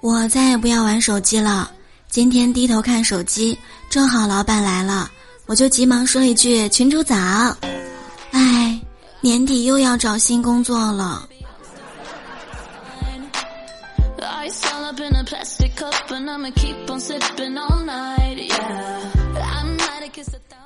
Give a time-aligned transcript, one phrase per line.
[0.00, 1.70] 我再也不要玩手机了。
[2.08, 3.56] 今天低头看手机，
[3.88, 5.10] 正好老板来了，
[5.46, 7.16] 我就急忙说一句：“群主早。”
[8.32, 8.80] 哎，
[9.20, 11.28] 年底又要找新工作了。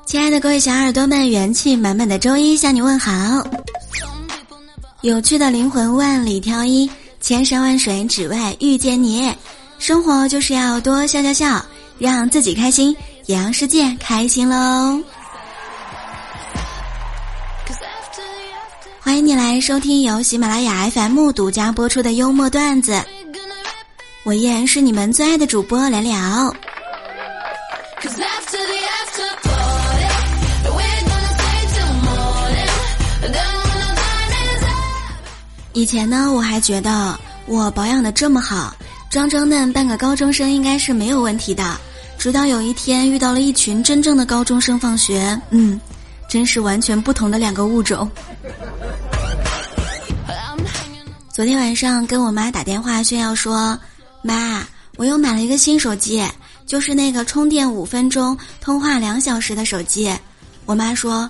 [0.06, 3.46] 亲爱的各位小耳朵们，元气满满的周一向你问好。
[5.02, 6.90] 有趣的灵魂万里挑一，
[7.25, 9.34] 千山万水只为遇见你。
[9.79, 11.64] 生活就是要多笑笑笑，
[11.98, 12.94] 让自己开心，
[13.25, 15.03] 也让世界开心喽。
[19.00, 23.03] 欢迎你来收听由喜马拉雅 FM 独家播出的幽默段子。
[24.25, 26.54] 我依然是你们最爱的主播聊聊。
[35.77, 38.75] 以前呢，我还觉得我保养的这么好，
[39.11, 41.77] 装装嫩扮个高中生应该是没有问题的。
[42.17, 45.78] 直到有一天遇到了一群真正的高中生放学，嗯，
[46.28, 48.11] 真是完全不同的两个物种。
[51.31, 53.78] 昨天晚上跟我妈打电话炫耀说
[54.22, 56.25] ：“妈，我又买了一个新手机，
[56.65, 60.15] 就是那个充电五分钟、通话两小时的手机。”
[60.65, 61.28] 我妈说：“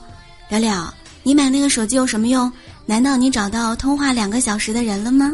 [0.48, 2.52] 了了，你买那个手机有什么用？”
[2.86, 5.32] 难道你找到通话两个小时的人了吗？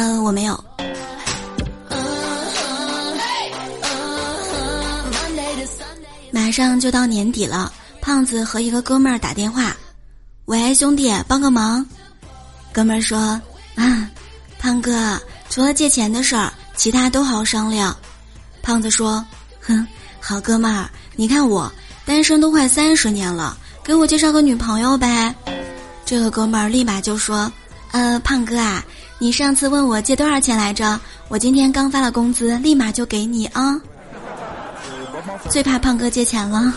[0.00, 0.64] 嗯，我没有。
[6.30, 7.70] 马上就到年底了，
[8.00, 9.76] 胖子和一个哥们儿打电话
[10.46, 11.84] ：“喂，兄弟，帮个忙。”
[12.72, 13.38] 哥们儿说
[13.76, 14.08] ：“啊，
[14.58, 17.94] 胖哥，除了借钱的事儿，其他都好商量。”
[18.62, 19.22] 胖子说
[19.60, 19.86] ：“哼，
[20.18, 21.70] 好哥们儿，你看我
[22.06, 25.34] 单身都快三十年了。”给我介绍个女朋友呗，
[26.06, 27.52] 这个哥们儿立马就说
[27.92, 28.82] ：“呃，胖哥啊，
[29.22, 30.98] 你上次问我借多少钱来着？
[31.28, 33.78] 我今天刚发了工资，立马就给你啊。”
[35.50, 36.72] 最怕胖哥借钱了。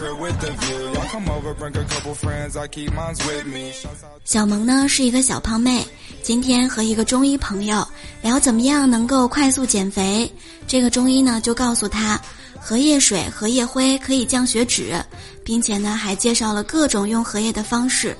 [4.25, 5.87] 小萌呢是一个小胖妹，
[6.21, 7.87] 今天和一个中医朋友
[8.21, 10.29] 聊怎么样能够快速减肥，
[10.67, 12.19] 这个中医呢就告诉他。
[12.59, 15.01] 荷叶水、荷叶灰可以降血脂，
[15.45, 18.15] 并且呢还介绍了各种用荷叶的方式。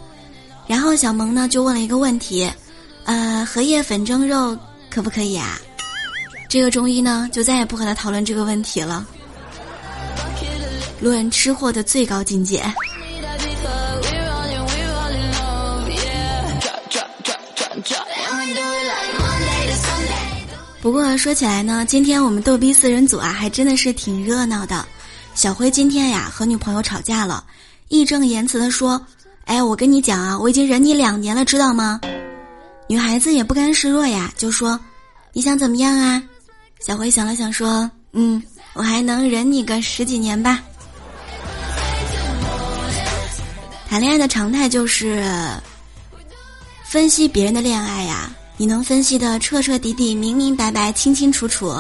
[0.66, 2.50] 然后小萌呢就问了一个问题：，
[3.06, 4.58] 呃，荷叶粉蒸肉
[4.90, 5.59] 可不可以啊？
[6.47, 9.06] 这个中医呢就再也不和他讨论这个问题了。
[11.00, 12.63] 论吃货的最高境界。
[20.81, 24.86] 不过说起来呢，今天我们逗逼四人组啊，还真的是挺热闹的。
[25.34, 27.44] 小辉今天呀和女朋友吵架了，
[27.88, 29.02] 义正言辞的说
[29.46, 32.00] ：“哎，我跟你讲啊，我已经忍你两年了，知道吗？”
[32.88, 34.79] 女孩子也不甘示弱呀，就说
[35.33, 36.21] ：“你想怎么样啊？”
[36.79, 38.41] 小辉想了想说：“嗯，
[38.73, 40.61] 我还能忍你个十几年吧。”
[43.89, 45.23] 谈恋爱的常态就是
[46.83, 48.29] 分析别人的恋爱呀。
[48.55, 51.73] 你能分析的彻彻底底、明明白白、清清楚楚，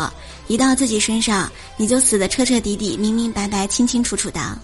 [0.47, 4.57] 一到自己身上，你就死的彻彻底底、明明白白、清清楚楚的。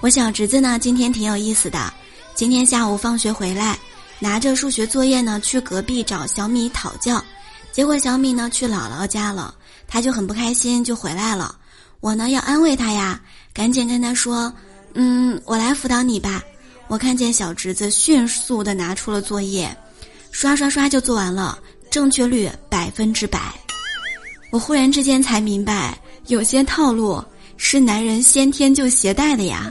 [0.00, 1.92] 我小侄子呢，今天挺有意思的。
[2.40, 3.78] 今天下午放学回来，
[4.18, 7.22] 拿着数学作业呢，去隔壁找小米讨教，
[7.70, 9.54] 结果小米呢去姥姥家了，
[9.86, 11.54] 他就很不开心，就回来了。
[12.00, 13.20] 我呢要安慰他呀，
[13.52, 14.50] 赶紧跟他说
[14.96, 16.42] ：“嗯，我来辅导你吧。”
[16.88, 19.76] 我看见小侄子迅速的拿出了作业，
[20.30, 21.58] 刷刷刷就做完了，
[21.90, 23.52] 正确率百分之百。
[24.50, 27.22] 我忽然之间才明白，有些套路
[27.58, 29.70] 是男人先天就携带的呀。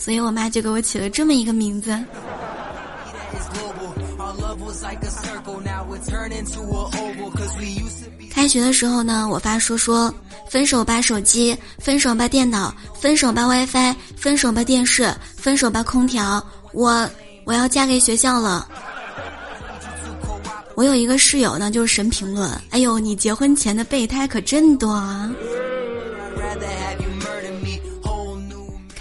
[0.00, 1.96] 所以我妈就给我起了这么一个名字。”
[8.32, 10.12] 开学的时候呢，我发说说。
[10.48, 16.44] 分手吧手机，分手吧电脑，分手吧 WiFi，分手吧电视，分手吧空调。
[16.72, 17.08] 我
[17.44, 18.66] 我要嫁给学校了。
[20.74, 22.50] 我有一个室友呢，就是神评论。
[22.70, 25.30] 哎呦，你结婚前的备胎可真多啊！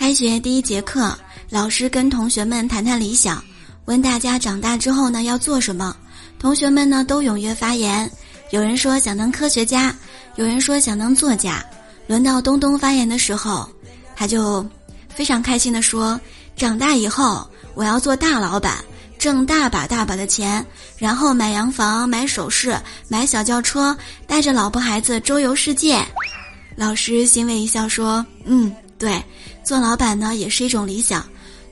[0.09, 1.15] 开学第一节课，
[1.51, 3.43] 老师跟同学们谈谈理想，
[3.85, 5.95] 问大家长大之后呢要做什么。
[6.39, 8.09] 同学们呢都踊跃发言，
[8.49, 9.95] 有人说想当科学家，
[10.35, 11.63] 有人说想当作家。
[12.07, 13.69] 轮到东东发言的时候，
[14.15, 14.67] 他就
[15.09, 16.19] 非常开心的说
[16.57, 18.77] ：“长大以后我要做大老板，
[19.19, 20.65] 挣大把大把的钱，
[20.97, 22.75] 然后买洋房、买首饰、
[23.07, 23.95] 买小轿车，
[24.25, 26.03] 带着老婆孩子周游世界。”
[26.75, 29.23] 老师欣慰一笑说：“嗯，对，
[29.63, 31.23] 做老板呢也是一种理想。”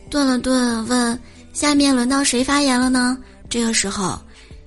[0.09, 1.19] 顿了顿，问
[1.53, 3.17] ：“下面轮到谁发言了呢？”
[3.49, 4.19] 这个时候，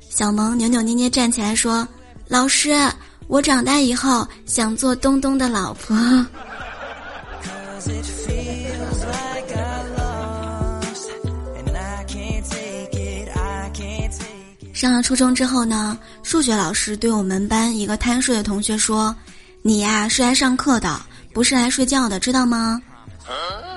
[0.09, 1.87] 小萌扭扭捏捏站起来说
[2.29, 2.75] ：“老师。”
[3.31, 5.97] 我长大以后想做东东的老婆。
[14.73, 19.15] 上了初中之后呢，数学老师对我们班一个贪睡的同学说
[19.63, 21.01] ：“你呀是来上课的，
[21.33, 22.83] 不是来睡觉的，知道吗？”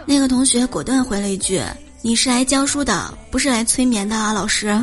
[0.05, 1.61] 那个同学果断回了一句
[2.01, 4.79] ：“你是来教书的，不是来催眠的啊，老师。”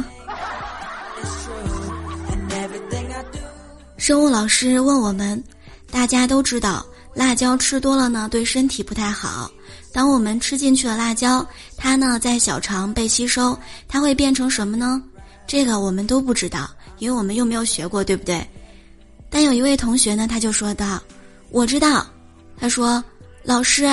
[3.96, 5.42] 生物老师问我们
[5.90, 6.84] ：“大家都知道，
[7.14, 9.50] 辣椒吃多了呢，对身体不太好。
[9.92, 11.46] 当我们吃进去了辣椒，
[11.76, 13.58] 它呢在小肠被吸收，
[13.88, 15.02] 它会变成什么呢？
[15.46, 18.46] 这个我们都不知道，因为我们又没有学过，对不对？
[19.28, 21.00] 但有一位同学呢，他就说道：
[21.50, 22.06] 我知道。
[22.56, 23.02] 他说，
[23.42, 23.88] 老师，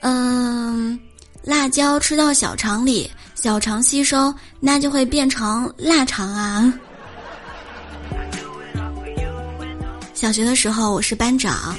[0.00, 0.98] 嗯，
[1.42, 6.72] 辣椒吃到小肠里，小肠吸收，那就会变成腊肠啊。”
[10.14, 11.74] 小学的时候，我是班长。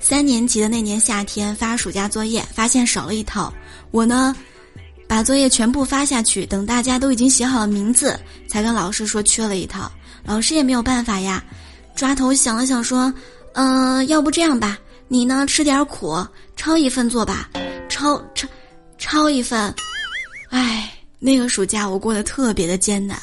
[0.00, 3.52] 三年级的那年夏天发暑假作业，发现少了一套。
[3.90, 4.34] 我呢，
[5.08, 8.18] 把作业全部发下去，等大家都已经写好了名字，
[8.48, 9.90] 才跟老师说缺了一套。
[10.24, 11.44] 老师也没有办法呀，
[11.94, 13.12] 抓头想了想说
[13.54, 16.16] ：“嗯，要不这样吧，你呢吃点苦，
[16.56, 17.48] 抄一份做吧，
[17.88, 18.48] 抄抄
[18.98, 19.72] 抄一份。”
[20.50, 23.18] 唉，那个暑假我过得特别的艰难，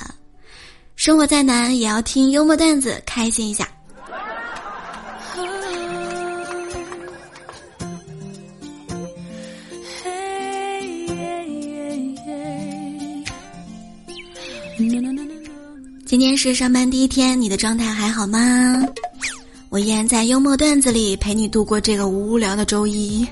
[0.95, 3.67] 生活再难也要听幽默段子，开心一下。
[16.05, 18.39] 今天是上班第一天，你的状态还好吗？
[19.73, 23.27] 我依然在幽默段子里陪你度过这个无聊的周一。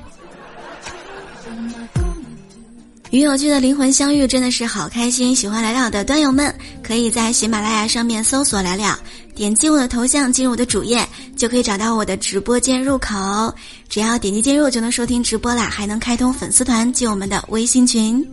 [3.11, 5.35] 与有趣的灵魂相遇，真的是好开心！
[5.35, 6.51] 喜欢聊聊的端友们，
[6.81, 8.97] 可以在喜马拉雅上面搜索“聊聊”，
[9.35, 11.07] 点击我的头像进入我的主页，
[11.37, 13.53] 就可以找到我的直播间入口。
[13.87, 18.27] 只要点击进入就能收听直播啦，还能开通粉丝团进我们的微信群。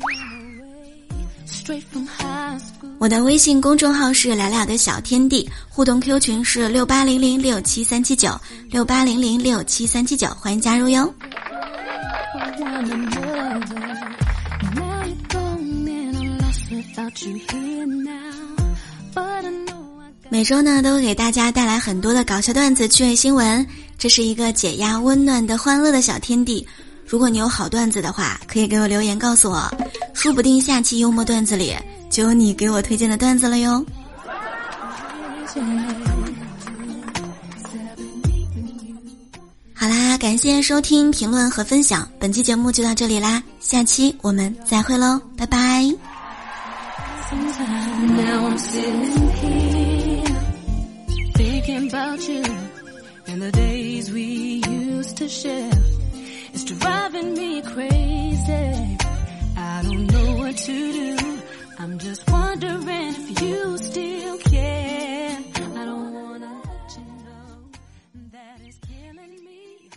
[2.99, 8.29] 我的微信公众号是“聊聊的小天地”，互动 Q 群是六八零零六七三七九
[8.71, 11.15] 六八零零六七三七九，欢迎加入哟。
[20.29, 23.65] 每周呢，都会给大家带来很多的搞笑段子、趣味新闻，
[23.97, 26.67] 这是一个解压、温暖的、欢乐的小天地。
[27.07, 29.73] 如果你有好段子的话，可以给我留言告诉我，
[30.15, 31.73] 说不定下期幽默段子里
[32.11, 33.85] 就有你给我推荐的段子了哟。
[39.75, 45.89] 好啦感谢收听评论和分享本期节目就到这里啦下期我们再会喽拜拜。
[61.91, 65.39] I'm just wondering if you still care.
[65.75, 67.71] I don't wanna let you know
[68.31, 69.89] that it's killing me.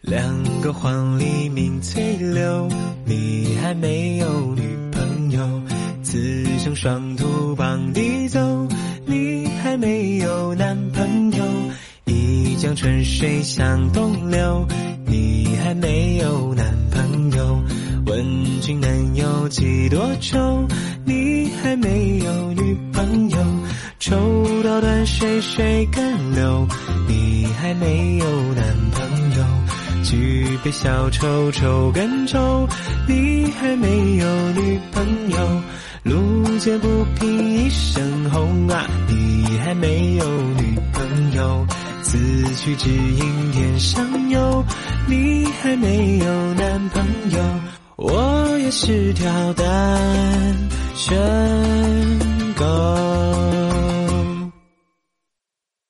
[0.00, 2.68] 两个黄鹂鸣翠柳，
[3.04, 5.62] 你还没有女朋友。
[6.02, 8.66] 此生双兔傍地走，
[9.06, 11.27] 你还没有男朋友。
[12.58, 14.66] 江春水向东流，
[15.06, 17.62] 你还没有男朋友。
[18.04, 20.66] 问君能有几多愁，
[21.04, 23.38] 你还没有女朋友。
[24.00, 26.66] 抽刀断水水更流，
[27.06, 29.44] 你还没有男朋友。
[30.02, 32.68] 举杯消愁愁更愁，
[33.06, 35.62] 你还没有女朋友。
[36.02, 36.88] 路见不
[37.20, 38.40] 平一声吼
[38.74, 41.66] 啊，你还没有女朋友。
[42.10, 42.16] 此
[42.54, 44.64] 去只应天上有，
[45.06, 47.38] 你还没有男朋友。
[47.96, 49.66] 我也是条单
[50.94, 51.16] 身
[52.56, 52.64] 狗。